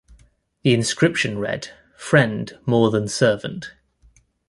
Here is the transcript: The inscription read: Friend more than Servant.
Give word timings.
The 0.63 0.73
inscription 0.73 1.37
read: 1.37 1.67
Friend 1.95 2.57
more 2.65 2.89
than 2.89 3.07
Servant. 3.07 3.73